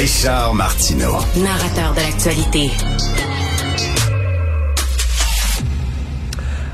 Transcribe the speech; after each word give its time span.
Richard 0.00 0.54
Martineau. 0.54 1.12
Narrateur 1.36 1.92
de 1.92 2.00
l'actualité. 2.00 2.70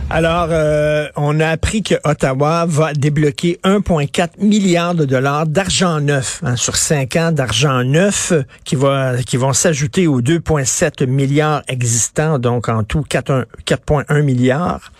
Alors, 0.08 0.46
euh, 0.52 1.08
on 1.16 1.40
a 1.40 1.48
appris 1.48 1.82
que 1.82 1.96
Ottawa 2.04 2.66
va 2.68 2.92
débloquer 2.92 3.58
1,4 3.64 4.38
milliard 4.38 4.94
de 4.94 5.04
dollars 5.04 5.48
d'argent 5.48 6.00
neuf 6.00 6.40
hein, 6.44 6.54
sur 6.54 6.76
cinq 6.76 7.16
ans 7.16 7.32
d'argent 7.32 7.82
neuf 7.82 8.32
qui 8.62 8.76
va 8.76 9.20
qui 9.24 9.36
vont 9.36 9.52
s'ajouter 9.52 10.06
aux 10.06 10.22
2,7 10.22 11.06
milliards 11.06 11.64
existants, 11.66 12.38
donc 12.38 12.68
en 12.68 12.84
tout 12.84 13.02
4,1 13.10 14.22
milliards 14.22 14.92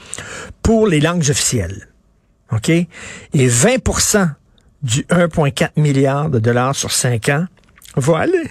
pour 0.64 0.88
les 0.88 0.98
langues 0.98 1.30
officielles. 1.30 1.86
OK? 2.50 2.70
Et 2.70 2.88
20% 3.34 4.30
du 4.82 5.02
1,4 5.02 5.68
milliard 5.76 6.28
de 6.28 6.40
dollars 6.40 6.74
sur 6.74 6.90
cinq 6.90 7.28
ans 7.28 7.46
va 7.96 8.18
aller 8.18 8.44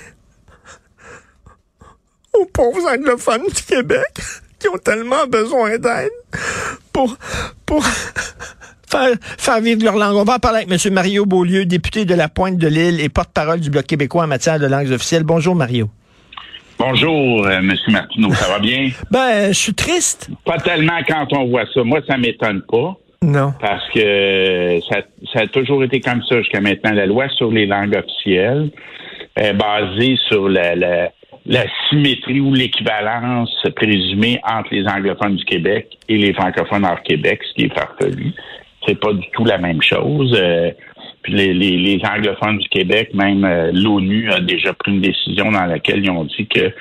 aux 2.34 2.46
pauvres 2.46 2.88
anglophones 2.92 3.48
du 3.48 3.64
Québec 3.64 4.22
qui 4.60 4.68
ont 4.68 4.78
tellement 4.78 5.26
besoin 5.28 5.78
d'aide 5.78 6.12
pour, 6.92 7.16
pour 7.66 7.84
faire, 8.90 9.16
faire 9.38 9.62
vivre 9.62 9.84
leur 9.84 9.96
langue. 9.96 10.16
On 10.16 10.24
va 10.24 10.36
en 10.36 10.40
parler 10.40 10.64
avec 10.64 10.86
M. 10.86 10.94
Mario 10.94 11.26
Beaulieu, 11.26 11.66
député 11.66 12.06
de 12.06 12.16
la 12.16 12.28
Pointe 12.28 12.58
de 12.58 12.68
l'Île 12.68 13.00
et 13.00 13.10
porte-parole 13.10 13.60
du 13.60 13.70
Bloc 13.70 13.86
québécois 13.86 14.24
en 14.24 14.28
matière 14.28 14.60
de 14.60 14.66
langues 14.66 14.92
officielles. 14.92 15.24
Bonjour, 15.24 15.56
Mario. 15.56 15.90
Bonjour, 16.78 17.46
euh, 17.46 17.60
M. 17.60 17.74
Martineau, 17.88 18.34
ça 18.34 18.50
va 18.50 18.60
bien? 18.60 18.90
Ben, 19.12 19.48
je 19.48 19.58
suis 19.58 19.74
triste. 19.74 20.30
Pas 20.46 20.58
tellement 20.58 21.00
quand 21.08 21.28
on 21.32 21.48
voit 21.48 21.66
ça. 21.74 21.84
Moi, 21.84 22.02
ça 22.08 22.18
m'étonne 22.18 22.62
pas. 22.70 22.96
Non. 23.22 23.54
Parce 23.62 23.90
que 23.92 24.80
ça, 24.90 24.98
ça 25.34 25.40
a 25.42 25.48
toujours 25.48 25.84
été 25.84 26.02
comme 26.02 26.22
ça 26.28 26.38
jusqu'à 26.40 26.60
maintenant. 26.60 26.92
La 26.92 27.06
loi 27.06 27.30
sur 27.30 27.50
les 27.50 27.66
langues 27.66 27.96
officielles 27.96 28.72
est 29.36 29.54
basée 29.54 30.18
sur 30.28 30.48
la, 30.50 30.76
la, 30.76 31.12
la 31.46 31.66
symétrie 31.90 32.40
ou 32.40 32.54
l'équivalence 32.54 33.52
présumée 33.76 34.40
entre 34.44 34.74
les 34.74 34.88
anglophones 34.88 35.36
du 35.36 35.46
Québec 35.46 35.98
et 36.10 36.18
les 36.18 36.34
francophones 36.34 36.86
hors 36.86 37.02
Québec, 37.04 37.42
ce 37.50 37.54
qui 37.54 37.66
est 37.66 37.74
farfelu. 37.74 38.34
C'est 38.88 39.00
pas 39.00 39.14
du 39.14 39.26
tout 39.34 39.46
la 39.46 39.58
même 39.58 39.82
chose. 39.82 40.36
Euh, 40.40 40.72
puis 41.22 41.34
les, 41.34 41.54
les, 41.54 41.78
les, 41.78 42.02
anglophones 42.06 42.60
du 42.60 42.70
Québec, 42.70 43.10
même 43.14 43.44
euh, 43.46 43.72
l'ONU 43.74 44.32
a 44.32 44.40
déjà 44.40 44.74
pris 44.74 44.92
une 44.92 45.02
décision 45.02 45.52
dans 45.52 45.66
laquelle 45.66 46.04
ils 46.04 46.12
ont 46.12 46.26
dit 46.26 46.48
que 46.48 46.72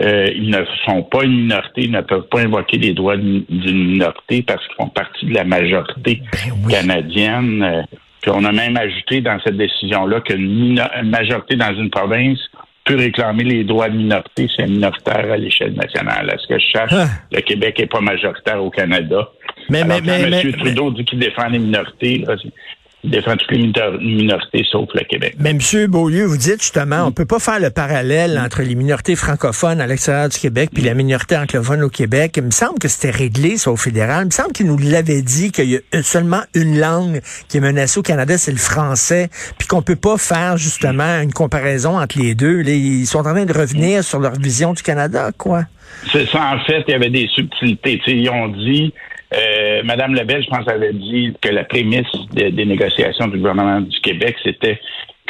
euh, 0.00 0.26
ils 0.34 0.50
ne 0.50 0.64
sont 0.84 1.04
pas 1.04 1.22
une 1.24 1.42
minorité, 1.42 1.82
ils 1.82 1.92
ne 1.92 2.00
peuvent 2.00 2.26
pas 2.28 2.40
invoquer 2.40 2.78
les 2.78 2.92
droits 2.92 3.16
d'une 3.16 3.44
minorité 3.48 4.42
parce 4.42 4.66
qu'ils 4.66 4.74
font 4.76 4.88
partie 4.88 5.26
de 5.26 5.34
la 5.34 5.44
majorité 5.44 6.22
Ben 6.32 6.52
oui. 6.64 6.72
canadienne. 6.72 7.86
Puis 8.24 8.32
on 8.34 8.42
a 8.42 8.52
même 8.52 8.74
ajouté 8.78 9.20
dans 9.20 9.38
cette 9.44 9.58
décision-là 9.58 10.22
qu'une 10.22 10.82
majorité 11.04 11.56
dans 11.56 11.74
une 11.74 11.90
province 11.90 12.38
peut 12.86 12.96
réclamer 12.96 13.44
les 13.44 13.64
droits 13.64 13.90
de 13.90 13.98
minorité, 13.98 14.48
c'est 14.56 14.66
minoritaire 14.66 15.30
à 15.30 15.36
l'échelle 15.36 15.74
nationale. 15.74 16.30
À 16.30 16.38
ce 16.38 16.46
que 16.46 16.58
je 16.58 16.64
cherche, 16.72 16.92
Ah. 16.94 17.06
le 17.30 17.42
Québec 17.42 17.78
n'est 17.78 17.86
pas 17.86 18.00
majoritaire 18.00 18.64
au 18.64 18.70
Canada. 18.70 19.28
Mais, 19.68 19.82
Alors, 19.82 19.98
mais, 20.02 20.26
mais, 20.30 20.40
M. 20.40 20.42
mais, 20.46 20.52
Trudeau 20.52 20.90
dit 20.92 21.04
qu'il 21.04 21.18
défend 21.18 21.48
les 21.48 21.58
minorités, 21.58 22.24
là, 22.26 22.34
défend 23.04 23.36
toutes 23.36 23.50
les 23.52 23.58
minor- 23.58 24.00
minorités 24.00 24.64
sauf 24.70 24.88
le 24.94 25.04
Québec. 25.04 25.34
mais, 25.38 25.50
M. 25.50 25.58
Beaulieu, 25.88 26.24
vous 26.24 26.36
dites 26.36 26.60
justement, 26.60 27.04
on 27.06 27.12
peut 27.12 27.24
pas 27.26 27.38
faire 27.38 27.60
le 27.60 27.70
parallèle 27.70 28.38
entre 28.38 28.62
les 28.62 28.74
minorités 28.74 29.16
francophones 29.16 29.80
à 29.80 29.86
l'extérieur 29.86 30.28
du 30.28 30.38
Québec 30.38 30.70
puis 30.72 30.82
la 30.82 30.94
minorité 30.94 31.36
anglophone 31.36 31.82
au 31.82 31.88
Québec. 31.90 32.34
Il 32.36 32.44
me 32.44 32.50
semble 32.50 32.78
que 32.78 32.88
c'était 32.88 33.10
réglé, 33.10 33.56
ça, 33.56 33.70
au 33.70 33.76
fédéral. 33.76 34.22
Il 34.22 34.26
me 34.26 34.30
semble 34.30 34.52
qu'il 34.52 34.66
nous 34.66 34.78
l'avait 34.78 35.22
dit 35.22 35.52
qu'il 35.52 35.70
y 35.70 35.76
a 35.76 36.02
seulement 36.02 36.42
une 36.54 36.78
langue 36.78 37.20
qui 37.48 37.58
est 37.58 37.60
menacée 37.60 37.98
au 37.98 38.02
Canada, 38.02 38.38
c'est 38.38 38.52
le 38.52 38.58
français, 38.58 39.28
puis 39.58 39.68
qu'on 39.68 39.82
peut 39.82 39.96
pas 39.96 40.16
faire 40.18 40.56
justement 40.56 41.20
une 41.20 41.32
comparaison 41.32 41.98
entre 41.98 42.18
les 42.18 42.34
deux. 42.34 42.62
Ils 42.62 43.06
sont 43.06 43.18
en 43.20 43.22
train 43.34 43.44
de 43.44 43.52
revenir 43.52 44.02
sur 44.02 44.18
leur 44.20 44.34
vision 44.34 44.72
du 44.72 44.82
Canada, 44.82 45.30
quoi. 45.36 45.64
C'est 46.12 46.26
ça, 46.28 46.54
en 46.54 46.64
fait, 46.64 46.82
il 46.88 46.92
y 46.92 46.94
avait 46.94 47.10
des 47.10 47.28
subtilités. 47.34 48.00
Ils 48.06 48.28
ont 48.30 48.48
dit, 48.48 48.92
euh, 49.32 49.82
Madame 49.84 50.14
Lebel, 50.14 50.42
je 50.42 50.48
pense, 50.48 50.66
avait 50.68 50.92
dit 50.92 51.32
que 51.40 51.48
la 51.48 51.64
prémisse 51.64 52.06
de- 52.34 52.50
des 52.50 52.64
négociations 52.64 53.26
du 53.28 53.38
gouvernement 53.38 53.80
du 53.80 53.98
Québec, 54.00 54.36
c'était 54.44 54.80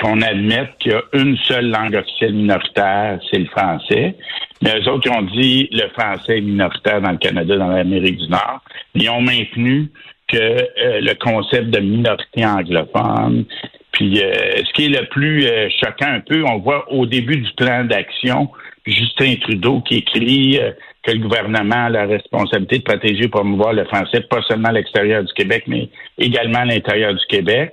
qu'on 0.03 0.21
admette 0.23 0.71
qu'il 0.81 0.93
y 0.93 0.95
a 0.95 1.03
une 1.13 1.37
seule 1.39 1.71
langue 1.71 1.95
officielle 1.95 2.35
minoritaire, 2.35 3.21
c'est 3.31 3.39
le 3.39 3.47
français. 3.47 4.17
Mais 4.63 4.73
eux 4.81 4.89
autres, 4.91 5.11
ont 5.11 5.23
dit 5.23 5.69
le 5.73 5.89
français 5.91 6.39
est 6.39 6.41
minoritaire 6.41 7.01
dans 7.01 7.13
le 7.13 7.19
Canada, 7.19 7.57
dans 7.57 7.69
l'Amérique 7.69 8.19
du 8.19 8.29
Nord. 8.29 8.61
Ils 8.95 9.09
ont 9.11 9.21
maintenu 9.21 9.91
que 10.27 10.37
euh, 10.37 11.01
le 11.01 11.15
concept 11.15 11.71
de 11.71 11.79
minorité 11.81 12.45
anglophone, 12.45 13.45
puis 13.93 14.21
euh, 14.21 14.33
ce 14.67 14.73
qui 14.73 14.87
est 14.87 14.89
le 15.01 15.07
plus 15.09 15.47
euh, 15.47 15.69
choquant 15.81 16.09
un 16.13 16.21
peu, 16.21 16.43
on 16.45 16.59
voit 16.59 16.91
au 16.93 17.07
début 17.07 17.37
du 17.37 17.51
plan 17.57 17.85
d'action, 17.85 18.51
Justin 18.87 19.37
Trudeau 19.43 19.81
qui 19.83 19.97
écrit 19.99 20.59
euh, 20.61 20.73
que 21.05 21.13
le 21.13 21.19
gouvernement 21.19 21.85
a 21.87 21.91
la 21.91 22.07
responsabilité 22.07 22.79
de 22.79 22.83
protéger 22.85 23.25
et 23.25 23.29
promouvoir 23.29 23.73
le 23.75 23.85
français, 23.85 24.21
pas 24.23 24.41
seulement 24.49 24.69
à 24.71 24.73
l'extérieur 24.73 25.23
du 25.23 25.33
Québec, 25.35 25.65
mais 25.67 25.89
également 26.19 26.61
à 26.61 26.65
l'intérieur 26.65 27.13
du 27.15 27.25
Québec. 27.29 27.73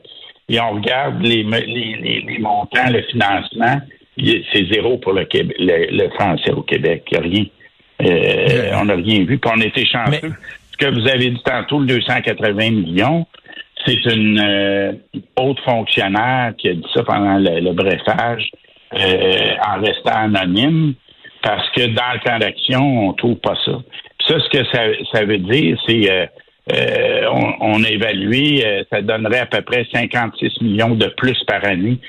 Et 0.49 0.59
on 0.59 0.71
regarde 0.73 1.21
les, 1.21 1.43
les, 1.43 1.65
les, 1.65 2.25
les 2.27 2.39
montants, 2.39 2.89
le 2.89 3.01
financement, 3.03 3.79
c'est 4.17 4.65
zéro 4.71 4.97
pour 4.97 5.13
le, 5.13 5.23
Québec, 5.25 5.55
le, 5.59 5.87
le 6.03 6.09
français 6.09 6.51
au 6.51 6.61
Québec. 6.61 7.05
Il 7.11 7.19
n'y 7.19 7.25
a 7.25 7.29
rien. 7.29 7.45
Euh, 8.01 8.71
on 8.81 8.85
n'a 8.85 8.95
rien 8.95 9.23
vu. 9.23 9.37
Puis 9.37 9.51
on 9.55 9.61
était 9.61 9.85
chanceux. 9.85 10.19
Mais- 10.23 10.29
Ce 10.73 10.77
que 10.87 10.91
vous 10.93 11.07
avez 11.07 11.29
dit 11.29 11.41
tantôt, 11.45 11.79
le 11.79 11.85
280 11.85 12.71
millions, 12.71 13.25
c'est 13.85 14.03
une 14.13 14.39
euh, 14.43 14.91
haute 15.37 15.59
fonctionnaire 15.61 16.53
qui 16.57 16.69
a 16.69 16.73
dit 16.73 16.83
ça 16.93 17.03
pendant 17.03 17.37
le, 17.37 17.59
le 17.61 17.71
brefage 17.71 18.49
euh, 18.93 19.53
en 19.65 19.79
restant 19.79 20.23
anonyme 20.25 20.95
parce 21.41 21.69
que 21.71 21.87
dans 21.87 22.13
le 22.13 22.19
plan 22.19 22.39
d'action, 22.39 23.07
on 23.07 23.13
trouve 23.13 23.35
pas 23.35 23.55
ça. 23.65 23.79
Puis 24.19 24.27
ça, 24.27 24.39
ce 24.39 24.49
que 24.49 24.65
ça, 24.65 24.83
ça 25.11 25.25
veut 25.25 25.39
dire, 25.39 25.77
c'est 25.87 26.11
euh, 26.11 26.25
euh, 26.73 27.25
on, 27.31 27.73
on 27.73 27.83
a 27.83 27.89
évalué, 27.89 28.63
euh, 28.65 28.83
ça 28.91 29.01
donnerait 29.01 29.39
à 29.39 29.45
peu 29.47 29.61
près 29.61 29.85
56 29.91 30.61
millions 30.61 30.95
de 30.95 31.07
plus 31.07 31.37
par 31.45 31.65
année 31.65 31.99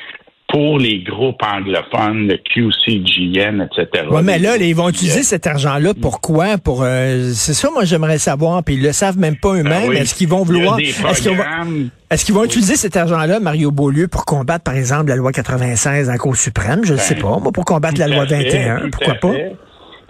pour 0.52 0.78
les 0.78 0.98
groupes 0.98 1.42
anglophones, 1.42 2.28
le 2.28 2.36
QCGN, 2.36 3.62
etc. 3.62 4.04
Ouais, 4.10 4.22
mais 4.22 4.38
là, 4.38 4.56
ils 4.58 4.76
vont 4.76 4.90
utiliser 4.90 5.20
euh, 5.20 5.22
cet 5.22 5.46
argent-là 5.46 5.94
pourquoi? 5.98 6.58
Pour 6.58 6.82
euh, 6.82 7.30
c'est 7.32 7.54
ça, 7.54 7.70
moi 7.72 7.84
j'aimerais 7.86 8.18
savoir. 8.18 8.62
Puis 8.62 8.74
ils 8.74 8.82
le 8.82 8.92
savent 8.92 9.18
même 9.18 9.36
pas 9.36 9.54
eux-mêmes. 9.54 9.84
Ah 9.84 9.88
oui. 9.88 9.96
Est-ce 9.96 10.14
qu'ils 10.14 10.28
vont 10.28 10.42
vouloir 10.42 10.78
Est-ce 10.78 12.24
qu'ils 12.26 12.34
vont, 12.34 12.44
utiliser 12.44 12.76
cet 12.76 12.98
argent-là, 12.98 13.40
Mario 13.40 13.70
Beaulieu, 13.70 14.08
pour 14.08 14.26
combattre, 14.26 14.64
par 14.64 14.74
exemple, 14.74 15.08
la 15.08 15.16
loi 15.16 15.32
96 15.32 16.10
en 16.10 16.16
Cour 16.18 16.36
suprême? 16.36 16.80
Je 16.84 16.92
ne 16.92 16.98
sais 16.98 17.14
pas. 17.14 17.38
Moi, 17.38 17.50
pour 17.50 17.64
combattre 17.64 17.98
la 17.98 18.08
loi 18.08 18.24
à 18.24 18.26
fait, 18.26 18.44
21, 18.44 18.76
tout 18.76 18.90
pourquoi 18.90 19.14
pas? 19.14 19.32
fait. 19.32 19.56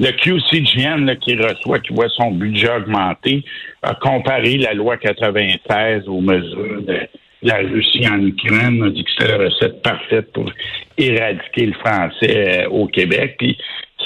Le 0.01 0.11
QCGN 0.11 1.05
là, 1.05 1.15
qui 1.15 1.37
reçoit, 1.37 1.79
qui 1.79 1.95
voit 1.95 2.09
son 2.09 2.33
budget 2.33 2.71
augmenter, 2.75 3.45
a 3.83 3.95
comparé 3.95 4.59
la 4.59 4.75
loi 4.75 4.97
96 4.97 6.09
aux 6.09 6.21
mesures 6.21 6.83
de 6.83 6.99
la 7.43 7.57
Russie 7.59 8.07
en 8.09 8.21
Ukraine, 8.25 8.83
a 8.85 8.91
dit 8.91 9.05
que 9.05 9.11
c'était 9.19 9.37
la 9.37 9.45
recette 9.45 9.83
parfaite 9.83 10.33
pour 10.33 10.51
éradiquer 10.99 11.67
le 11.67 11.73
français 11.75 12.65
euh, 12.65 12.69
au 12.71 12.87
Québec. 12.87 13.37
Puis 13.39 13.57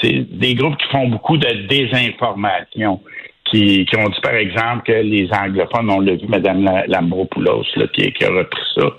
c'est 0.01 0.25
des 0.31 0.55
groupes 0.55 0.77
qui 0.77 0.87
font 0.89 1.07
beaucoup 1.07 1.37
de 1.37 1.67
désinformation. 1.67 3.01
Qui, 3.49 3.85
qui 3.85 3.95
ont 3.95 4.09
dit, 4.09 4.19
par 4.21 4.35
exemple, 4.35 4.83
que 4.85 4.91
les 4.91 5.29
anglophones, 5.31 5.89
on 5.89 6.01
l'a 6.01 6.15
vu, 6.15 6.27
Mme 6.27 6.65
La- 6.65 6.85
Lambropoulos, 6.87 7.63
là, 7.77 7.87
qui, 7.93 8.11
qui 8.11 8.25
a 8.25 8.27
repris 8.29 8.59
ça, 8.75 8.89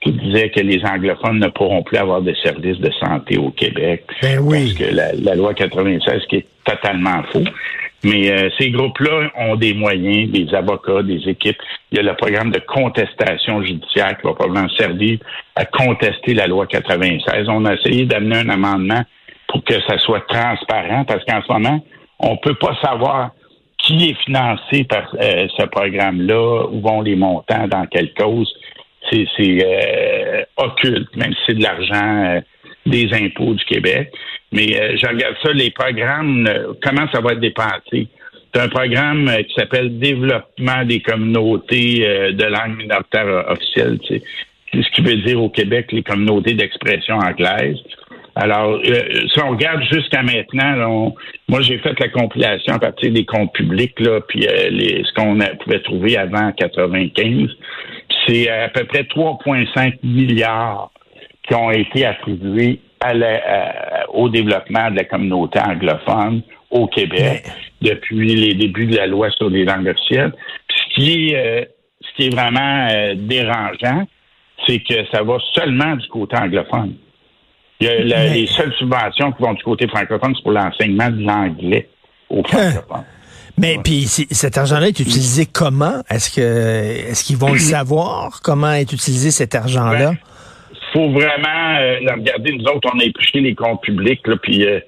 qui 0.00 0.12
disait 0.12 0.48
que 0.48 0.60
les 0.60 0.82
anglophones 0.82 1.38
ne 1.38 1.48
pourront 1.48 1.82
plus 1.82 1.98
avoir 1.98 2.22
de 2.22 2.32
services 2.42 2.78
de 2.78 2.90
santé 2.92 3.36
au 3.36 3.50
Québec. 3.50 4.04
Ben 4.22 4.38
oui. 4.38 4.72
Parce 4.78 4.88
que 4.88 4.94
la, 4.94 5.12
la 5.12 5.34
loi 5.34 5.52
96, 5.52 6.22
qui 6.30 6.36
est 6.36 6.46
totalement 6.64 7.22
faux. 7.30 7.44
Mais 8.04 8.30
euh, 8.30 8.48
ces 8.58 8.70
groupes-là 8.70 9.30
ont 9.36 9.56
des 9.56 9.74
moyens, 9.74 10.30
des 10.30 10.54
avocats, 10.54 11.02
des 11.02 11.28
équipes. 11.28 11.58
Il 11.90 11.96
y 11.96 12.00
a 12.00 12.02
le 12.02 12.14
programme 12.14 12.52
de 12.52 12.60
contestation 12.60 13.62
judiciaire 13.62 14.16
qui 14.18 14.26
va 14.26 14.34
probablement 14.34 14.68
servir 14.70 15.18
à 15.56 15.64
contester 15.64 16.34
la 16.34 16.46
loi 16.46 16.66
96. 16.66 17.48
On 17.48 17.64
a 17.64 17.74
essayé 17.74 18.06
d'amener 18.06 18.38
un 18.38 18.50
amendement 18.50 19.02
pour 19.48 19.64
que 19.64 19.74
ça 19.88 19.98
soit 19.98 20.26
transparent, 20.28 21.04
parce 21.04 21.24
qu'en 21.24 21.42
ce 21.42 21.52
moment, 21.52 21.84
on 22.20 22.36
peut 22.36 22.54
pas 22.54 22.76
savoir 22.82 23.30
qui 23.78 24.10
est 24.10 24.24
financé 24.24 24.84
par 24.84 25.14
euh, 25.20 25.48
ce 25.56 25.64
programme-là, 25.66 26.66
où 26.70 26.80
vont 26.80 27.00
les 27.00 27.16
montants, 27.16 27.66
dans 27.68 27.86
quelle 27.86 28.12
cause. 28.14 28.52
C'est 29.10 29.26
c'est, 29.36 29.64
euh, 29.64 30.44
occulte, 30.56 31.16
même 31.16 31.32
si 31.32 31.38
c'est 31.46 31.54
de 31.54 31.62
l'argent 31.62 32.24
euh, 32.26 32.40
des 32.88 33.08
impôts 33.12 33.54
du 33.54 33.64
Québec. 33.64 34.12
Mais 34.52 34.80
euh, 34.80 34.96
je 34.96 35.06
regarde 35.06 35.36
ça, 35.42 35.52
les 35.52 35.70
programmes, 35.70 36.46
euh, 36.46 36.72
comment 36.82 37.06
ça 37.12 37.20
va 37.20 37.32
être 37.32 37.40
dépensé? 37.40 38.08
C'est 38.54 38.62
un 38.62 38.68
programme 38.68 39.30
qui 39.46 39.54
s'appelle 39.54 39.98
Développement 39.98 40.84
des 40.84 41.00
communautés 41.00 42.00
de 42.32 42.44
langue 42.44 42.78
minoritaire 42.78 43.44
officielle. 43.46 43.98
C'est 44.08 44.22
ce 44.72 44.90
qui 44.92 45.02
veut 45.02 45.16
dire 45.16 45.42
au 45.42 45.50
Québec 45.50 45.92
les 45.92 46.02
communautés 46.02 46.54
d'expression 46.54 47.16
anglaise. 47.16 47.76
Alors, 48.34 48.80
si 48.82 49.42
on 49.42 49.50
regarde 49.50 49.82
jusqu'à 49.92 50.22
maintenant, 50.22 51.14
moi 51.46 51.60
j'ai 51.60 51.76
fait 51.76 52.00
la 52.00 52.08
compilation 52.08 52.72
à 52.72 52.78
partir 52.78 53.12
des 53.12 53.26
comptes 53.26 53.52
publics, 53.52 54.00
là, 54.00 54.22
puis 54.26 54.46
les, 54.70 55.04
ce 55.04 55.12
qu'on 55.12 55.38
pouvait 55.62 55.80
trouver 55.80 56.16
avant 56.16 56.50
95 56.52 57.50
c'est 58.28 58.48
à 58.48 58.68
peu 58.68 58.84
près 58.84 59.02
3,5 59.02 59.98
milliards 60.02 60.90
qui 61.48 61.54
ont 61.54 61.70
été 61.70 62.04
attribués 62.04 62.80
au 64.12 64.28
développement 64.28 64.90
de 64.90 64.96
la 64.96 65.04
communauté 65.04 65.58
anglophone 65.60 66.42
au 66.70 66.86
Québec 66.86 67.44
depuis 67.80 68.34
les 68.34 68.54
débuts 68.54 68.86
de 68.86 68.96
la 68.96 69.06
loi 69.06 69.30
sur 69.30 69.48
les 69.48 69.64
langues 69.64 69.88
officielles. 69.88 70.32
ce 70.68 70.94
qui 70.94 71.30
est, 71.30 71.36
euh, 71.36 71.64
ce 72.00 72.16
qui 72.16 72.26
est 72.26 72.30
vraiment 72.30 72.88
euh, 72.90 73.14
dérangeant, 73.16 74.06
c'est 74.66 74.80
que 74.80 75.06
ça 75.12 75.22
va 75.22 75.38
seulement 75.54 75.96
du 75.96 76.06
côté 76.08 76.36
anglophone. 76.36 76.94
Les 77.80 78.46
seules 78.48 78.74
subventions 78.74 79.32
qui 79.32 79.42
vont 79.42 79.54
du 79.54 79.62
côté 79.62 79.86
francophone, 79.86 80.34
c'est 80.34 80.42
pour 80.42 80.52
l'enseignement 80.52 81.10
de 81.10 81.22
l'anglais 81.22 81.88
aux 82.28 82.40
hein. 82.40 82.72
francophones. 82.72 83.04
Mais 83.56 83.78
puis 83.82 84.06
cet 84.06 84.56
argent-là 84.56 84.88
est 84.88 85.00
utilisé 85.00 85.46
comment? 85.46 86.02
Est-ce 86.08 86.30
que 86.30 86.40
est-ce 86.40 87.24
qu'ils 87.24 87.36
vont 87.36 87.52
le 87.52 87.58
savoir 87.58 88.40
comment 88.42 88.72
est 88.72 88.92
utilisé 88.92 89.30
cet 89.30 89.54
argent-là? 89.54 90.12
Il 90.12 90.18
faut 90.92 91.10
vraiment 91.10 91.76
euh, 91.80 91.98
regarder. 92.14 92.52
Nous 92.52 92.64
autres, 92.64 92.90
on 92.94 92.98
a 92.98 93.04
épluché 93.04 93.40
les 93.40 93.54
comptes 93.54 93.82
publics, 93.82 94.26
là, 94.26 94.36
puis 94.42 94.66
euh, 94.66 94.80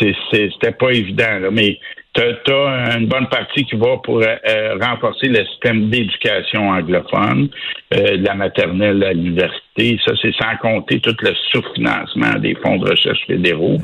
c'était 0.00 0.72
pas 0.72 0.90
évident. 0.90 1.38
Là, 1.40 1.50
mais 1.50 1.78
tu 2.14 2.22
as, 2.22 2.98
une 2.98 3.06
bonne 3.06 3.28
partie 3.28 3.64
qui 3.64 3.76
va 3.76 3.96
pour 4.02 4.20
euh, 4.20 4.78
renforcer 4.80 5.28
le 5.28 5.44
système 5.46 5.88
d'éducation 5.88 6.68
anglophone, 6.68 7.48
de 7.90 8.26
la 8.26 8.34
maternelle 8.34 9.02
à 9.02 9.12
l'université. 9.12 9.98
Ça, 10.04 10.12
c'est 10.20 10.34
sans 10.34 10.56
compter 10.60 11.00
tout 11.00 11.16
le 11.22 11.32
sous-financement 11.50 12.38
des 12.38 12.54
fonds 12.56 12.76
de 12.76 12.90
recherche 12.90 13.24
fédéraux. 13.26 13.78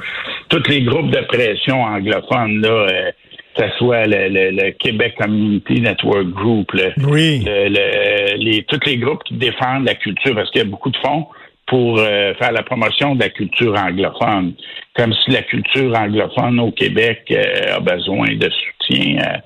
Tous 0.51 0.63
les 0.69 0.83
groupes 0.83 1.11
de 1.11 1.21
pression 1.21 1.83
anglophones, 1.83 2.61
là, 2.61 3.13
que 3.57 3.65
ce 3.65 3.77
soit 3.79 4.07
le, 4.07 4.71
Québec 4.73 5.15
Community 5.19 5.81
Network 5.81 6.27
Group, 6.29 6.71
oui. 7.07 7.45
les, 7.47 8.65
tous 8.69 8.81
les 8.85 8.99
groupes 8.99 9.25
qui 9.25 9.35
défendent 9.35 9.87
la 9.87 9.95
culture, 9.95 10.35
parce 10.35 10.51
qu'il 10.51 10.63
y 10.63 10.65
a 10.65 10.69
beaucoup 10.69 10.91
de 10.91 10.99
fonds 10.99 11.27
pour 11.69 11.99
euh, 11.99 12.35
faire 12.35 12.53
la 12.53 12.63
promotion 12.63 13.15
de 13.15 13.21
la 13.21 13.29
culture 13.29 13.75
anglophone, 13.79 14.55
comme 14.97 15.13
si 15.13 15.31
la 15.31 15.43
culture 15.43 15.97
anglophone 15.97 16.59
au 16.61 16.73
Québec 16.73 17.25
euh, 17.31 17.77
a 17.77 17.81
besoin 17.81 18.35
de 18.35 18.51
soutien 18.51 19.19
euh, 19.19 19.37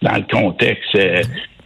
dans 0.00 0.16
le 0.16 0.24
contexte. 0.32 0.96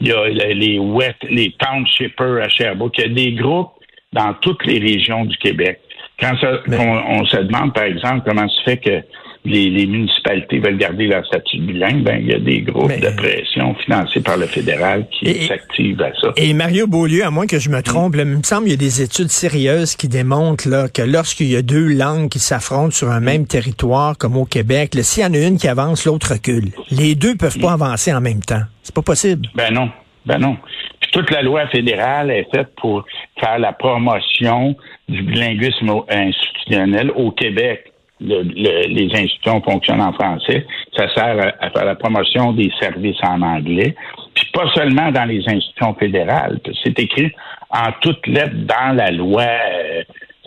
il 0.00 0.08
y 0.08 0.12
a 0.12 0.26
les 0.28 0.78
wet, 0.78 1.16
les 1.30 1.54
townshippers 1.58 2.42
à 2.42 2.48
Sherbrooke, 2.48 2.98
il 2.98 3.02
y 3.02 3.04
a 3.04 3.08
des 3.08 3.32
groupes 3.32 3.72
dans 4.12 4.32
toutes 4.40 4.64
les 4.66 4.78
régions 4.78 5.26
du 5.26 5.36
Québec. 5.36 5.80
Quand 6.18 6.32
on, 6.42 7.24
se 7.26 7.36
demande, 7.36 7.74
par 7.74 7.84
exemple, 7.84 8.22
comment 8.26 8.48
se 8.48 8.62
fait 8.62 8.78
que 8.78 9.02
les, 9.46 9.87
municipalités 9.87 10.58
veulent 10.58 10.76
garder 10.76 11.06
leur 11.06 11.25
statut 11.26 11.58
bilingue, 11.58 12.02
ben, 12.02 12.19
il 12.20 12.28
y 12.28 12.34
a 12.34 12.38
des 12.38 12.60
groupes 12.62 12.98
de 12.98 13.16
pression 13.16 13.75
financés 13.84 14.20
par 14.20 14.37
le 14.37 14.46
fédéral 14.46 15.06
qui 15.10 15.46
s'activent 15.46 16.00
à 16.02 16.12
ça. 16.20 16.32
Et 16.37 16.52
Mario 16.52 16.87
Beaulieu, 16.87 17.25
à 17.25 17.31
moins 17.31 17.46
que 17.46 17.58
je 17.58 17.70
me 17.70 17.82
trompe, 17.82 18.16
il 18.16 18.25
me 18.25 18.43
semble 18.43 18.64
qu'il 18.64 18.72
y 18.72 18.75
a 18.75 18.78
des 18.78 19.02
études 19.02 19.31
sérieuses 19.31 19.96
qui 19.96 20.08
démontrent 20.08 20.69
là, 20.69 20.88
que 20.88 21.02
lorsqu'il 21.02 21.48
y 21.48 21.56
a 21.56 21.62
deux 21.62 21.88
langues 21.88 22.28
qui 22.28 22.38
s'affrontent 22.38 22.90
sur 22.90 23.10
un 23.10 23.20
même 23.20 23.46
territoire, 23.46 24.19
comme 24.19 24.37
au 24.37 24.44
Québec, 24.44 24.94
s'il 25.02 25.22
y 25.22 25.26
en 25.26 25.34
a 25.34 25.38
une 25.38 25.58
qui 25.58 25.69
avance, 25.69 26.04
l'autre 26.04 26.32
recule. 26.32 26.70
Les 26.90 27.14
deux 27.14 27.37
peuvent 27.37 27.58
pas 27.58 27.72
avancer 27.72 28.12
en 28.12 28.20
même 28.20 28.40
temps. 28.40 28.62
C'est 28.82 28.94
pas 28.94 29.02
possible. 29.02 29.49
Ben 29.54 29.72
non. 29.72 29.90
Ben 30.25 30.38
non. 30.38 30.56
Puis 31.00 31.10
toute 31.12 31.31
la 31.31 31.42
loi 31.42 31.66
fédérale 31.69 32.31
est 32.31 32.49
faite 32.52 32.69
pour 32.81 33.04
faire 33.38 33.58
la 33.58 33.72
promotion 33.72 34.76
du 35.08 35.22
bilinguisme 35.22 35.90
institutionnel 36.08 37.12
au 37.14 37.31
Québec 37.31 37.92
les 38.20 39.10
institutions 39.12 39.60
fonctionnent 39.62 40.00
en 40.00 40.12
français. 40.12 40.66
Ça 40.96 41.12
sert 41.14 41.54
à, 41.60 41.70
faire 41.70 41.84
la 41.84 41.94
promotion 41.94 42.52
des 42.52 42.70
services 42.80 43.18
en 43.22 43.42
anglais. 43.42 43.94
Puis 44.34 44.46
pas 44.52 44.70
seulement 44.74 45.10
dans 45.10 45.24
les 45.24 45.42
institutions 45.46 45.94
fédérales. 45.94 46.58
C'est 46.82 46.98
écrit 46.98 47.32
en 47.70 47.92
toutes 48.00 48.26
lettres 48.26 48.56
dans 48.66 48.94
la 48.94 49.10
loi 49.10 49.42
euh, 49.42 50.02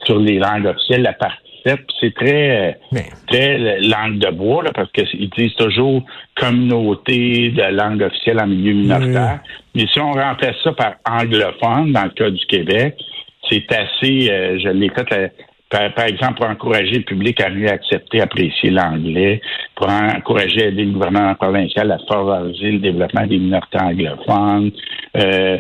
sur 0.06 0.20
les 0.20 0.40
langues 0.40 0.66
officielles, 0.66 1.04
la 1.04 1.14
partie 1.14 1.38
7. 1.66 1.80
C'est 2.00 2.16
très, 2.16 2.76
euh, 2.94 3.00
très 3.28 3.80
langue 3.82 4.18
de 4.18 4.32
bois, 4.32 4.64
là, 4.64 4.72
parce 4.74 4.92
qu'ils 4.92 5.30
disent 5.30 5.56
toujours 5.56 6.04
communauté 6.36 7.50
de 7.50 7.64
langue 7.76 8.02
officielle 8.02 8.40
en 8.42 8.48
milieu 8.48 8.74
minoritaire. 8.74 9.40
Mais 9.76 9.86
si 9.92 10.00
on 10.00 10.12
remplace 10.12 10.56
ça 10.64 10.72
par 10.74 10.94
anglophone, 11.08 11.92
dans 11.92 12.06
le 12.06 12.12
cas 12.12 12.30
du 12.30 12.46
Québec, 12.46 12.96
c'est 13.50 13.66
assez, 13.72 14.30
euh, 14.32 14.60
je 14.60 14.70
l'ai 14.70 14.90
fait 14.90 15.32
la, 15.72 15.90
par, 15.92 16.06
exemple, 16.06 16.36
pour 16.36 16.50
encourager 16.50 16.96
le 16.96 17.04
public 17.04 17.42
à 17.42 17.50
mieux 17.50 17.70
accepter, 17.70 18.22
apprécier 18.22 18.72
l'anglais, 18.72 19.42
pour 19.76 19.88
encourager 19.90 20.68
aider 20.68 20.86
le 20.86 20.92
gouvernement 20.92 21.36
provincial 21.36 21.92
à 21.92 21.98
favoriser 22.08 22.72
le 22.72 22.80
développement 22.80 23.26
des 23.28 23.38
minorités 23.38 23.80
anglophones, 23.80 24.72
euh, 25.18 25.58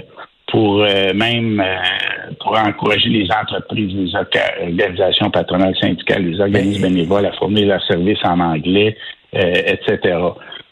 pour 0.47 0.81
euh, 0.81 1.13
même 1.13 1.59
euh, 1.59 2.33
pour 2.39 2.57
encourager 2.57 3.09
les 3.09 3.27
entreprises, 3.31 3.93
les 3.95 4.15
organisations 4.15 5.29
patronales 5.29 5.75
syndicales, 5.79 6.25
les 6.25 6.39
organismes 6.39 6.81
ben, 6.81 6.93
bénévoles 6.93 7.27
à 7.27 7.31
fournir 7.33 7.67
leurs 7.67 7.85
services 7.85 8.23
en 8.23 8.39
anglais, 8.39 8.97
etc. 9.31 10.17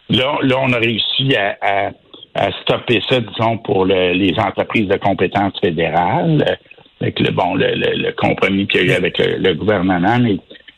Là, 0.09 0.37
là, 0.41 0.55
on 0.59 0.73
a 0.73 0.77
réussi 0.77 1.35
à, 1.35 1.91
à, 2.33 2.51
stopper 2.61 3.01
ça, 3.07 3.19
disons, 3.19 3.59
pour 3.59 3.85
les 3.85 4.33
entreprises 4.39 4.87
de 4.87 4.97
compétences 4.97 5.59
fédérales 5.61 6.57
avec 7.01 7.19
le 7.19 7.31
bon 7.31 7.55
le, 7.55 7.73
le, 7.75 8.11
compromis 8.13 8.67
qu'il 8.67 8.87
y 8.87 8.91
a 8.91 8.93
eu 8.93 8.97
avec 8.97 9.17
le, 9.17 9.53
gouvernement, 9.53 10.19
mais, 10.19 10.37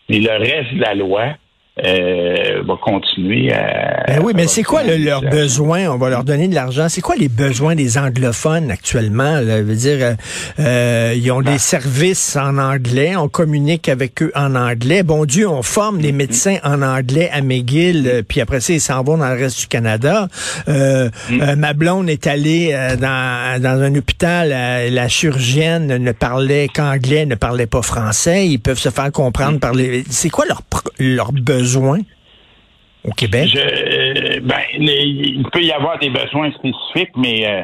mais 0.10 0.20
le 0.20 0.32
reste 0.32 0.74
de 0.74 0.82
la 0.82 0.96
loi, 0.96 1.36
euh, 1.86 2.64
va 2.66 2.76
continuer 2.82 3.54
à. 3.54 4.04
Ben 4.08 4.20
oui, 4.24 4.34
mais 4.36 4.48
c'est 4.48 4.64
quoi 4.64 4.84
leur 4.84 5.22
besoin? 5.22 5.90
On 5.90 5.98
va 5.98 6.10
leur 6.10 6.24
donner 6.24 6.48
de 6.48 6.56
l'argent. 6.56 6.88
C'est 6.90 7.02
quoi 7.02 7.16
les 7.16 7.30
besoins 7.30 7.76
des 7.76 7.98
anglophones 7.98 8.72
actuellement? 8.72 9.40
Là? 9.40 9.62
Veut 9.62 9.76
dire, 9.76 9.98
euh, 10.02 10.14
euh, 10.60 11.14
ils 11.16 11.32
ont 11.32 11.42
des 11.42 11.52
ben. 11.52 11.58
services 11.58 12.36
en 12.36 12.58
anglais, 12.58 13.16
on 13.16 13.30
communique 13.30 13.90
avec 13.90 14.22
eux 14.22 14.32
en 14.36 14.56
anglais. 14.56 15.04
Bon 15.04 15.26
Dieu, 15.26 15.48
on 15.48 15.62
forme 15.62 16.00
des 16.00 16.12
mm-hmm. 16.12 16.16
médecins 16.16 16.58
en 16.64 16.82
anglais 16.82 17.30
à 17.32 17.42
McGill, 17.42 18.24
puis 18.28 18.42
après 18.42 18.60
ça, 18.60 18.74
ils 18.74 18.82
s'en 18.82 19.04
vont 19.04 19.18
dans 19.18 19.30
le 19.30 19.40
reste 19.40 19.60
du 19.60 19.68
Canada. 19.68 20.28
Mm. 20.68 21.56
ma 21.58 21.74
blonde 21.74 22.10
est 22.10 22.28
allée 22.28 22.76
dans, 23.00 23.62
dans 23.62 23.82
un 23.82 23.96
hôpital, 23.96 24.50
la 24.92 25.08
chirurgienne 25.08 25.98
ne 25.98 26.12
parlait 26.12 26.68
qu'anglais, 26.74 27.26
ne 27.26 27.36
parlait 27.36 27.68
pas 27.68 27.82
français. 27.82 28.48
Ils 28.48 28.60
peuvent 28.60 28.80
se 28.80 28.90
faire 28.90 29.12
comprendre 29.12 29.58
mm. 29.58 29.60
par 29.60 29.74
les. 29.74 30.04
C'est 30.10 30.30
quoi 30.30 30.46
leur, 30.46 30.62
leur 31.00 31.32
au 31.78 33.12
Québec? 33.12 33.48
Je, 33.48 34.40
ben, 34.40 34.60
il 34.78 35.44
peut 35.52 35.62
y 35.62 35.72
avoir 35.72 36.00
des 36.00 36.10
besoins 36.10 36.52
spécifiques, 36.52 37.16
mais 37.16 37.48
euh, 37.48 37.64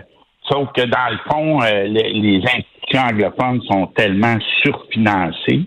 sauf 0.50 0.70
que 0.74 0.82
dans 0.82 1.12
le 1.12 1.18
fond, 1.30 1.62
euh, 1.62 1.84
les, 1.84 2.42
institutions 2.44 3.02
anglophones 3.02 3.62
sont 3.64 3.88
tellement 3.88 4.38
surfinancées 4.64 5.66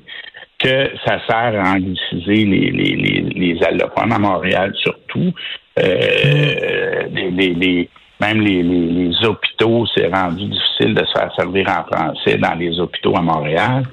que 0.59 0.90
ça 1.07 1.21
sert 1.28 1.64
à 1.64 1.75
angliciser 1.75 2.45
les, 2.45 2.71
les, 2.71 3.21
les, 3.23 3.62
allophones 3.62 4.12
à 4.12 4.18
Montréal 4.18 4.73
surtout. 4.83 5.33
Euh, 5.78 7.02
les, 7.12 7.88
même 8.21 8.40
les, 8.40 8.62
les, 8.64 9.25
hôpitaux, 9.25 9.87
c'est 9.97 10.09
rendu 10.09 10.47
difficile 10.47 10.95
de 10.95 11.04
se 11.04 11.12
faire 11.12 11.33
servir 11.37 11.66
en 11.68 11.85
français 11.85 12.37
dans 12.37 12.54
les 12.54 12.80
hôpitaux 12.80 13.16
à 13.16 13.23
Montréal. 13.23 13.85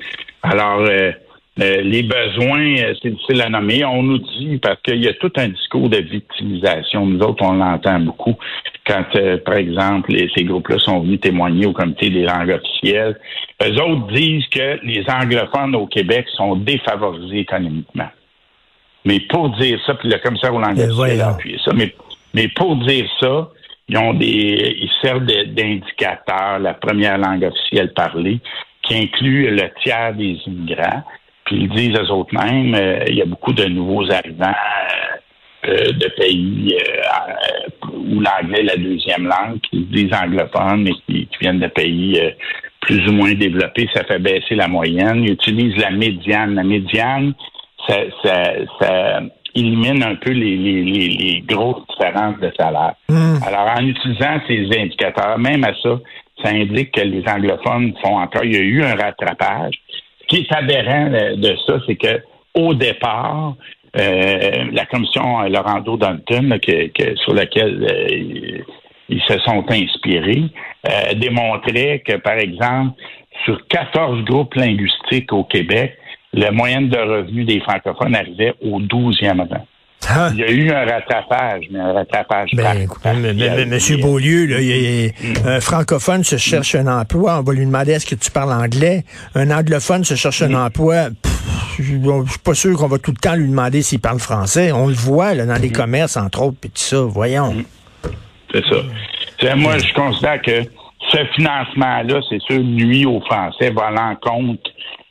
Alors, 0.42 0.80
euh, 0.80 1.12
les 1.58 2.04
besoins, 2.04 2.76
euh, 2.80 2.94
c'est 3.02 3.12
difficile 3.12 3.42
à 3.42 3.50
nommer. 3.50 3.86
On 3.86 4.04
nous 4.04 4.18
dit, 4.18 4.58
parce 4.58 4.82
qu'il 4.82 5.04
y 5.04 5.08
a 5.08 5.14
tout 5.14 5.32
un 5.38 5.48
discours 5.48 5.90
de 5.90 5.98
victimisation. 5.98 7.06
Nous 7.06 7.20
autres, 7.22 7.44
on 7.46 7.54
l'entend 7.54 8.00
beaucoup 8.02 8.36
quand, 8.86 9.06
euh, 9.16 9.38
par 9.38 9.56
exemple, 9.56 10.14
ces 10.36 10.44
groupes-là 10.44 10.80
sont 10.80 11.00
venus 11.00 11.22
témoigner 11.22 11.66
au 11.66 11.74
comité 11.74 12.10
des 12.10 12.24
langues 12.24 12.52
officielles. 12.52 13.18
Eux 13.64 13.82
autres 13.82 14.08
disent 14.14 14.48
que 14.48 14.80
les 14.84 15.04
anglophones 15.10 15.76
au 15.76 15.88
Québec 15.88 16.26
sont 16.36 16.56
défavorisés 16.58 17.40
économiquement. 17.40 18.10
Mais 19.06 19.22
pour 19.22 19.50
dire 19.58 19.80
ça, 19.86 19.94
puis 19.94 20.10
le 20.10 20.18
commissaire 20.18 20.54
aux 20.54 20.60
langues 20.60 20.80
officielles 20.80 21.22
a 21.22 21.30
appuyé 21.30 21.58
ça, 21.64 21.72
mais, 21.74 21.96
mais 22.34 22.48
pour 22.50 22.76
dire 22.78 23.08
ça, 23.20 23.50
ils 23.88 23.98
ont 23.98 24.14
des, 24.14 24.78
ils 24.82 24.92
servent 25.02 25.26
d'indicateurs, 25.26 26.60
la 26.60 26.74
première 26.74 27.18
langue 27.18 27.44
officielle 27.44 27.94
parlée, 27.94 28.40
qui 28.82 28.96
inclut 28.96 29.56
le 29.56 29.70
tiers 29.84 30.14
des 30.14 30.38
immigrants. 30.48 31.04
Puis 31.46 31.58
ils 31.58 31.70
disent 31.70 31.98
eux 31.98 32.12
autres 32.12 32.34
mêmes, 32.34 32.76
euh, 32.76 33.04
il 33.08 33.16
y 33.16 33.22
a 33.22 33.26
beaucoup 33.26 33.54
de 33.54 33.66
nouveaux 33.66 34.12
arrivants 34.12 34.54
euh, 35.64 35.70
euh, 35.70 35.92
de 35.92 36.08
pays 36.20 36.76
où 37.94 38.20
l'anglais 38.20 38.62
est 38.62 38.64
la 38.64 38.78
deuxième 38.78 39.26
langue, 39.26 39.60
qui 39.70 39.82
disent 39.86 40.14
anglophones, 40.14 40.84
mais 40.84 40.92
qui, 41.08 41.28
viennent 41.40 41.60
de 41.60 41.68
pays 41.68 42.20
plus 42.82 43.08
ou 43.08 43.14
moins 43.14 43.34
développés, 43.34 43.90
ça 43.94 44.04
fait 44.04 44.20
baisser 44.20 44.56
la 44.56 44.68
moyenne. 44.68 45.24
Ils 45.24 45.34
utilisent 45.34 45.78
la 45.78 45.90
médiane. 45.90 46.56
La 46.56 46.64
médiane, 46.64 47.34
ça, 47.88 47.96
ça, 48.24 48.44
ça 48.80 49.22
élimine 49.56 50.04
un 50.04 50.16
peu 50.16 50.32
les, 50.32 50.56
les, 50.56 50.84
les, 50.84 51.08
les 51.10 51.42
grosses 51.42 51.84
différences 51.90 52.40
de 52.40 52.52
salaire. 52.58 52.94
Alors, 53.10 53.72
en 53.76 53.86
utilisant 53.86 54.40
ces 54.48 54.68
indicateurs, 54.80 55.40
même 55.40 55.64
à 55.64 55.74
ça, 55.82 56.00
ça 56.44 56.50
indique 56.50 56.92
que 56.92 57.02
les 57.02 57.24
anglophones 57.28 57.94
font 58.04 58.18
encore, 58.18 58.44
il 58.44 58.54
y 58.54 58.58
a 58.58 58.62
eu 58.62 58.84
un 58.84 58.96
rattrapage. 58.96 59.82
Qui 60.36 60.42
est 60.42 60.54
aberrant 60.54 61.14
euh, 61.14 61.38
de 61.38 61.56
ça, 61.66 61.80
c'est 61.88 61.96
que 61.96 62.22
au 62.56 62.74
départ, 62.74 63.56
euh, 63.98 64.66
la 64.74 64.86
commission 64.86 65.44
Laurando 65.44 65.96
Danton, 65.96 66.60
que, 66.62 67.16
sur 67.16 67.34
laquelle 67.34 67.82
euh, 67.90 68.58
ils 69.08 69.22
se 69.30 69.40
sont 69.40 69.64
inspirés, 69.70 70.44
démontrait 71.16 72.04
que, 72.06 72.18
par 72.18 72.34
exemple, 72.34 73.00
sur 73.46 73.66
14 73.70 74.26
groupes 74.26 74.56
linguistiques 74.56 75.32
au 75.32 75.46
Québec, 75.46 75.98
la 76.34 76.52
moyenne 76.52 76.90
de 76.90 76.98
revenus 76.98 77.46
des 77.46 77.62
francophones 77.62 78.16
arrivait 78.16 78.56
au 78.62 78.82
12e 78.82 79.40
rang. 79.40 79.66
Ah. 80.08 80.30
Il 80.34 80.40
y 80.40 80.44
a 80.44 80.52
eu 80.52 80.72
un 80.72 80.86
rattrapage, 80.86 81.66
mais 81.72 81.80
un 81.80 81.94
rattrapage 81.94 82.50
Ben, 82.54 82.88
Monsieur 83.70 83.98
Beaulieu, 83.98 84.46
là, 84.46 84.62
il 84.62 84.72
est- 84.72 85.14
un 85.46 85.60
francophone 85.60 86.24
se 86.24 86.38
cherche 86.38 86.76
un 86.76 86.88
emploi, 86.88 87.40
on 87.40 87.44
va 87.44 87.54
lui 87.54 87.66
demander 87.66 87.94
est-ce 87.94 88.06
que 88.06 88.16
tu 88.16 88.30
parles 88.32 88.54
anglais? 88.54 89.04
Un 89.34 89.50
anglophone 89.52 90.04
se 90.04 90.16
cherche 90.16 90.42
un 90.42 90.54
emploi. 90.54 91.10
pff, 91.22 91.34
je 91.80 91.84
je 91.84 92.30
suis 92.30 92.40
pas 92.44 92.54
sûr 92.54 92.78
qu'on 92.78 92.88
va 92.88 92.98
tout 93.00 93.12
le 93.12 93.18
temps 93.18 93.36
lui 93.36 93.48
demander 93.50 93.82
s'il 93.82 94.00
parle 94.00 94.20
français. 94.20 94.72
On 94.72 94.88
le 94.88 94.94
voit 94.94 95.34
là, 95.34 95.46
dans 95.46 95.60
les 95.62 95.72
commerces, 95.72 96.18
entre 96.18 96.42
autres, 96.44 96.58
puis 96.62 96.70
tout 96.70 96.78
ça. 96.82 97.02
Voyons. 97.02 97.56
C'est 98.54 98.64
ça. 98.66 99.56
Moi, 99.56 99.78
je 99.80 99.94
considère 99.94 100.42
que 100.42 100.62
ce 101.12 101.18
financement-là, 101.36 102.20
c'est 102.30 102.42
sûr, 102.42 102.60
nuit 102.64 103.06
aux 103.06 103.22
Français, 103.22 103.70
va 103.72 103.88
à 103.88 103.92
l'encontre 103.92 104.62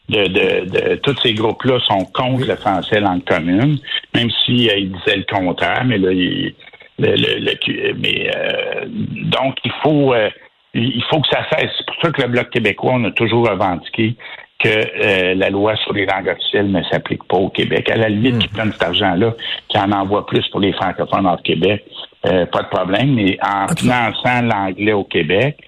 de, 0.08 0.24
de, 0.26 0.70
de 0.90 0.94
tous 0.96 1.16
ces 1.22 1.32
groupes-là 1.34 1.78
sont 1.80 2.04
contre 2.12 2.46
le 2.46 2.56
français 2.56 3.00
langue 3.00 3.24
commune, 3.24 3.78
même 4.14 4.30
si 4.44 4.68
euh, 4.68 4.76
ils 4.76 4.92
disaient 4.92 5.16
le 5.16 5.24
contraire, 5.34 5.82
mais 5.84 5.98
là, 5.98 6.12
il- 6.12 6.54
le, 6.98 7.16
le- 7.16 7.40
le- 7.40 7.94
mais 7.94 8.30
euh, 8.36 8.84
donc 8.88 9.56
il 9.64 9.72
faut 9.82 10.14
euh, 10.14 10.28
il 10.74 11.02
faut 11.10 11.20
que 11.20 11.28
ça 11.28 11.44
cesse. 11.52 11.70
C'est 11.78 11.86
pour 11.86 11.96
ça 12.02 12.10
que 12.10 12.22
le 12.22 12.28
Bloc 12.28 12.50
québécois, 12.50 12.92
on 12.96 13.04
a 13.04 13.10
toujours 13.12 13.48
revendiqué 13.48 14.14
que 14.60 14.68
euh, 14.68 15.34
la 15.34 15.50
loi 15.50 15.74
sur 15.76 15.92
les 15.92 16.06
langues 16.06 16.28
officielles 16.28 16.70
ne 16.70 16.82
s'applique 16.84 17.24
pas 17.24 17.36
au 17.36 17.48
Québec. 17.48 17.90
À 17.90 17.96
la 17.96 18.08
limite, 18.08 18.38
qu'ils 18.38 18.50
prennent 18.50 18.72
cet 18.72 18.82
argent-là, 18.82 19.34
qu'ils 19.68 19.80
en 19.80 19.90
envoient 19.92 20.26
plus 20.26 20.46
pour 20.48 20.60
les 20.60 20.72
francophones 20.72 21.26
hors 21.26 21.42
Québec, 21.42 21.84
euh, 22.26 22.46
pas 22.46 22.62
de 22.62 22.68
problème, 22.68 23.14
mais 23.14 23.38
en 23.42 23.66
finançant 23.76 24.42
l'anglais 24.42 24.92
au 24.92 25.04
Québec, 25.04 25.58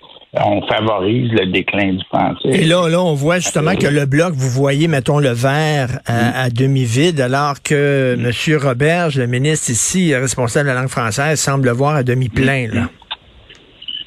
on 0.45 0.61
favorise 0.67 1.31
le 1.33 1.47
déclin 1.47 1.93
du 1.95 2.05
français. 2.05 2.49
Et 2.49 2.65
là, 2.65 2.89
là, 2.89 3.01
on 3.01 3.15
voit 3.15 3.37
justement 3.37 3.75
que 3.75 3.87
le 3.87 4.07
bloc, 4.07 4.33
vous 4.35 4.51
voyez, 4.51 4.89
mettons, 4.89 5.19
le 5.19 5.31
verre 5.31 6.01
à, 6.07 6.43
à 6.45 6.51
demi-vide, 6.51 7.21
alors 7.21 7.63
que 7.63 8.17
M. 8.19 8.59
Roberge, 8.63 9.19
le 9.19 9.27
ministre 9.27 9.71
ici, 9.71 10.15
responsable 10.15 10.69
de 10.69 10.75
la 10.75 10.81
langue 10.81 10.91
française, 10.91 11.41
semble 11.41 11.67
le 11.67 11.73
voir 11.73 11.97
à 11.97 12.03
demi-plein. 12.03 12.69
Là. 12.73 12.89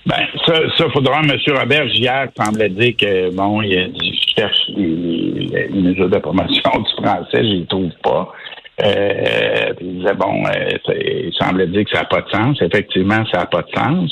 Ben, 0.06 0.26
ça, 0.46 0.56
ça 0.78 0.86
faudra. 0.92 1.22
M. 1.22 1.32
Robert, 1.56 1.86
hier, 1.88 2.28
semblait 2.38 2.70
dire 2.70 2.96
que, 2.98 3.36
bon, 3.36 3.62
il, 3.62 3.92
il 4.02 4.20
cherche 4.36 4.60
les 4.76 5.70
mesures 5.74 6.10
de 6.10 6.18
promotion 6.18 6.72
du 6.78 7.04
français, 7.04 7.44
je 7.44 7.60
les 7.60 7.66
trouve 7.66 7.92
pas. 8.04 8.34
Euh, 8.82 9.74
il 9.82 9.98
disait, 9.98 10.14
bon, 10.14 10.46
euh, 10.46 10.94
il 10.96 11.34
semblait 11.38 11.68
dire 11.68 11.84
que 11.84 11.92
ça 11.92 12.00
n'a 12.00 12.06
pas 12.06 12.22
de 12.22 12.30
sens. 12.30 12.62
Effectivement, 12.62 13.26
ça 13.32 13.40
n'a 13.40 13.46
pas 13.46 13.62
de 13.62 13.72
sens. 13.76 14.10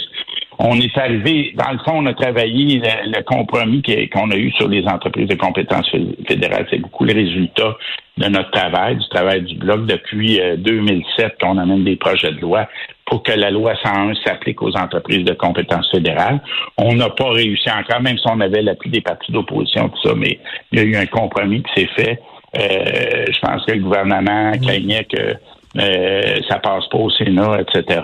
On 0.59 0.73
est 0.79 0.97
arrivé, 0.97 1.53
dans 1.55 1.71
le 1.71 1.77
fond, 1.79 1.93
on 1.97 2.05
a 2.07 2.13
travaillé 2.15 2.79
le, 2.79 3.11
le 3.17 3.23
compromis 3.23 3.81
qu'on 4.11 4.31
a 4.31 4.35
eu 4.35 4.51
sur 4.53 4.67
les 4.67 4.83
entreprises 4.87 5.27
de 5.27 5.35
compétences 5.35 5.87
fé- 5.91 6.17
fédérales. 6.27 6.65
C'est 6.71 6.79
beaucoup 6.79 7.05
le 7.05 7.13
résultat 7.13 7.75
de 8.17 8.25
notre 8.27 8.49
travail, 8.49 8.95
du 8.97 9.07
travail 9.09 9.41
du 9.43 9.55
Bloc 9.55 9.85
depuis 9.85 10.41
euh, 10.41 10.55
2007 10.57 11.35
qu'on 11.39 11.57
amène 11.59 11.83
des 11.83 11.95
projets 11.95 12.31
de 12.31 12.39
loi 12.41 12.67
pour 13.05 13.21
que 13.21 13.31
la 13.33 13.51
loi 13.51 13.73
101 13.83 14.15
s'applique 14.25 14.61
aux 14.63 14.75
entreprises 14.75 15.23
de 15.23 15.33
compétences 15.33 15.89
fédérales. 15.91 16.41
On 16.77 16.93
n'a 16.95 17.09
pas 17.11 17.29
réussi 17.29 17.69
encore, 17.69 18.01
même 18.01 18.17
si 18.17 18.25
on 18.27 18.39
avait 18.41 18.63
l'appui 18.63 18.89
des 18.89 19.01
partis 19.01 19.31
d'opposition, 19.31 19.89
tout 19.89 20.07
ça, 20.09 20.15
mais 20.15 20.39
il 20.71 20.79
y 20.79 20.81
a 20.81 20.85
eu 20.85 20.95
un 20.95 21.05
compromis 21.05 21.61
qui 21.61 21.81
s'est 21.81 21.89
fait. 21.95 22.19
Euh, 22.57 23.25
je 23.31 23.39
pense 23.41 23.63
que 23.65 23.73
le 23.73 23.81
gouvernement 23.83 24.51
craignait 24.59 25.03
que 25.05 25.35
euh, 25.79 26.21
ça 26.49 26.57
passe 26.57 26.87
pas 26.87 26.97
au 26.97 27.11
Sénat, 27.11 27.59
etc. 27.61 28.01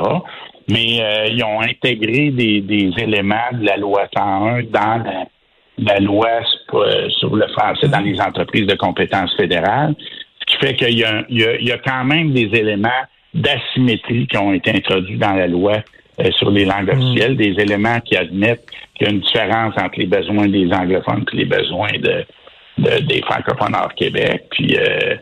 Mais 0.69 1.01
euh, 1.01 1.25
ils 1.31 1.43
ont 1.43 1.61
intégré 1.61 2.29
des, 2.31 2.61
des 2.61 2.91
éléments 2.97 3.51
de 3.53 3.65
la 3.65 3.77
loi 3.77 4.07
101 4.15 4.63
dans 4.63 5.03
la, 5.03 5.25
la 5.77 5.99
loi 5.99 6.29
sur- 6.69 7.11
sur 7.19 7.35
le 7.35 7.47
français 7.49 7.87
dans 7.87 7.99
les 7.99 8.19
entreprises 8.21 8.67
de 8.67 8.75
compétences 8.75 9.35
fédérales, 9.35 9.93
ce 10.39 10.45
qui 10.45 10.65
fait 10.65 10.73
qu'il 10.75 10.97
y, 10.99 11.03
y 11.29 11.65
y 11.65 11.71
a 11.71 11.77
quand 11.79 12.05
même 12.05 12.31
des 12.33 12.49
éléments 12.53 12.89
d'asymétrie 13.33 14.27
qui 14.27 14.37
ont 14.37 14.53
été 14.53 14.71
introduits 14.71 15.17
dans 15.17 15.33
la 15.33 15.47
loi 15.47 15.77
euh, 16.21 16.31
sur 16.37 16.51
les 16.51 16.65
langues 16.65 16.89
officielles, 16.89 17.35
des 17.35 17.55
éléments 17.59 17.99
qui 18.01 18.15
admettent 18.15 18.65
qu'il 18.95 19.07
y 19.07 19.09
a 19.09 19.13
une 19.13 19.21
différence 19.21 19.73
entre 19.77 19.97
les 19.99 20.05
besoins 20.05 20.47
des 20.47 20.71
anglophones 20.71 21.25
et 21.33 21.37
les 21.37 21.45
besoins 21.45 21.91
de, 21.99 22.25
de- 22.77 22.99
des 23.05 23.21
francophones 23.23 23.75
hors 23.75 23.93
Québec. 23.95 24.43
Puis 24.51 24.77
euh, 24.77 25.15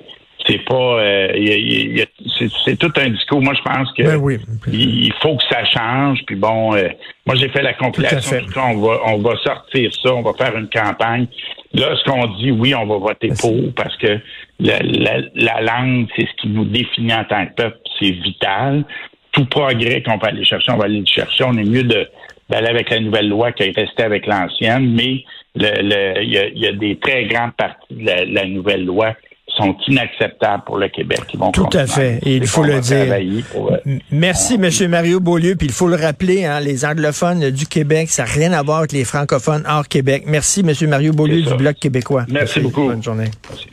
c'est 0.48 0.64
pas, 0.66 0.74
euh, 1.00 1.32
il 1.36 1.48
y 1.48 1.52
a- 1.52 1.58
il 1.58 1.98
y 1.98 2.02
a- 2.02 2.50
c'est 2.66 2.78
tout 2.78 2.92
un 2.98 3.10
discours. 3.10 3.42
Moi, 3.42 3.54
je 3.54 3.62
pense 3.62 3.92
que 3.94 4.04
Ben 4.04 4.16
oui. 4.18 4.38
il, 4.72 5.06
il 5.06 5.14
faut 5.22 5.36
que 5.36 5.44
ça 5.50 5.64
change. 5.66 6.20
Puis 6.26 6.36
bon, 6.36 6.76
euh, 6.76 6.90
moi 7.26 7.36
j'ai 7.36 7.50
fait 7.50 7.62
la 7.62 7.74
compilation. 7.74 8.20
fait. 8.40 8.60
On 8.60 8.78
va, 8.80 9.00
on 9.08 9.18
va 9.20 9.36
sortir 9.44 9.92
ça. 9.94 10.14
On 10.14 10.22
va 10.22 10.34
faire 10.34 10.58
une 10.58 10.70
campagne. 10.70 11.28
Là, 11.74 11.96
ce 11.96 12.04
qu'on 12.10 12.28
dit, 12.38 12.52
oui, 12.52 12.74
on 12.76 12.86
va 12.86 12.98
voter 12.98 13.30
pour 13.40 13.74
parce 13.76 13.96
que 13.98 14.20
la, 14.60 14.80
la, 14.82 15.18
la 15.36 15.62
langue, 15.62 16.08
c'est 16.16 16.24
ce 16.28 16.42
qui 16.42 16.48
nous 16.50 16.66
définit 16.66 17.14
en 17.14 17.24
tant 17.26 17.46
que 17.48 17.54
peuple. 17.54 17.78
C'est 18.00 18.12
vital. 18.12 18.84
Tout 19.32 19.46
progrès 19.46 20.02
qu'on 20.04 20.20
peut 20.20 20.28
aller 20.28 20.44
chercher, 20.44 20.72
on 20.72 20.78
va 20.78 20.86
aller 20.86 21.00
le 21.00 21.06
chercher. 21.06 21.44
On 21.46 21.58
est 21.58 21.64
mieux 21.64 21.84
de 21.84 22.08
d'aller 22.50 22.68
avec 22.68 22.90
la 22.90 23.00
nouvelle 23.00 23.30
loi 23.30 23.54
que 23.54 23.64
de 23.64 23.74
rester 23.74 24.04
avec 24.04 24.26
l'ancienne. 24.28 24.94
Mais 24.94 25.24
le- 25.56 25.82
le- 25.84 26.22
il 26.24 26.30
y, 26.34 26.38
a, 26.38 26.48
il 26.48 26.58
y 26.60 26.68
a 26.68 26.74
des 26.74 26.98
très 26.98 27.24
grandes 27.24 27.54
parties 27.56 27.94
de 27.96 28.06
la, 28.06 28.26
la 28.26 28.46
nouvelle 28.46 28.84
loi 28.84 29.14
sont 29.62 29.76
inacceptables 29.88 30.64
pour 30.66 30.78
le 30.78 30.88
Québec. 30.90 31.22
Vont 31.36 31.52
Tout 31.52 31.70
à 31.74 31.86
fait. 31.88 32.20
Et 32.24 32.38
il 32.38 32.48
faut 32.48 32.64
le 32.64 32.80
dire. 32.80 33.16
pour, 33.52 33.72
euh, 33.72 33.78
Merci, 34.12 34.56
M. 34.56 34.90
Mario 34.90 35.20
Beaulieu. 35.20 35.56
Puis 35.56 35.68
il 35.68 35.74
faut 35.74 35.88
le 35.88 35.96
rappeler, 35.96 36.46
hein, 36.46 36.60
les 36.60 36.86
anglophones 36.86 37.50
du 37.52 37.66
Québec, 37.66 38.10
ça 38.10 38.24
n'a 38.24 38.32
rien 38.32 38.54
à 38.54 38.64
voir 38.64 38.80
avec 38.80 38.92
les 38.92 39.04
francophones 39.04 39.64
hors 39.68 39.88
Québec. 39.88 40.24
Merci, 40.26 40.62
M. 40.62 40.90
Mario 40.90 41.14
Beaulieu 41.14 41.42
du 41.42 41.54
Bloc 41.56 41.76
québécois. 41.76 42.26
Merci 42.30 42.60
beaucoup. 42.60 42.86
Bonne 42.86 43.04
journée. 43.04 43.30
Merci. 43.50 43.68